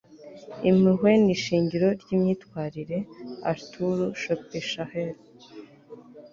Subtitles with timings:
[0.69, 2.97] impuhwe ni ishingiro ry'imyitwarire.-
[3.51, 5.15] arthur schopenhauer